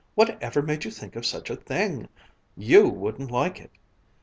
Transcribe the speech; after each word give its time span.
What 0.15 0.41
ever 0.41 0.63
made 0.63 0.83
you 0.83 0.89
think 0.89 1.15
of 1.15 1.27
such 1.27 1.51
a 1.51 1.55
thing? 1.55 2.09
You 2.57 2.89
wouldn't 2.89 3.29
like 3.29 3.59
it!" 3.61 3.69